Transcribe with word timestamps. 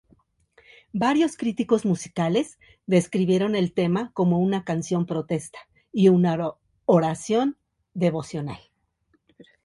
Varios 0.93 1.37
críticos 1.37 1.85
musicales 1.85 2.57
describieron 2.87 3.53
el 3.55 3.71
tema 3.71 4.09
como 4.15 4.39
una 4.39 4.63
canción 4.63 5.05
protesta 5.05 5.59
y 5.91 6.09
una 6.09 6.55
oración 6.85 7.59
devocional. 7.93 8.59